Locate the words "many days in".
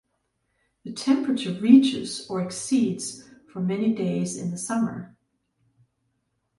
3.59-4.49